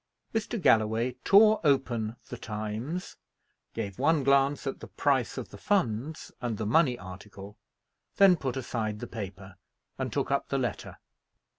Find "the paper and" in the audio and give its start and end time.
8.97-10.11